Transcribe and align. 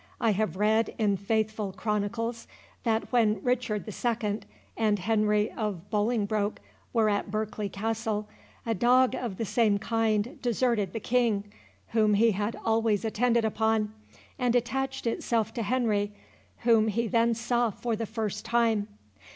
"I 0.19 0.31
have 0.31 0.55
read, 0.55 0.95
in 0.97 1.15
faithful 1.15 1.71
chronicles, 1.73 2.47
that 2.85 3.11
when 3.11 3.39
Richard 3.43 3.87
II. 3.87 4.39
and 4.75 4.97
Henry 4.97 5.51
of 5.51 5.91
Bolingbroke 5.91 6.59
were 6.91 7.07
at 7.07 7.29
Berkeley 7.29 7.69
Castle, 7.69 8.27
a 8.65 8.73
dog 8.73 9.13
of 9.13 9.37
the 9.37 9.45
same 9.45 9.77
kind 9.77 10.39
deserted 10.41 10.93
the 10.93 10.99
King, 10.99 11.53
whom 11.89 12.15
he 12.15 12.31
had 12.31 12.55
always 12.65 13.05
attended 13.05 13.45
upon, 13.45 13.93
and 14.39 14.55
attached 14.55 15.05
himself 15.05 15.53
to 15.53 15.61
Henry, 15.61 16.11
whom 16.61 16.87
he 16.87 17.05
then 17.07 17.35
saw 17.35 17.69
for 17.69 17.95
the 17.95 18.07
first 18.07 18.43
time. 18.43 18.87